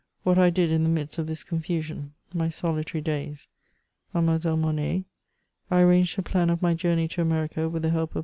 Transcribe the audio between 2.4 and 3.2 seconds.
SOLITABT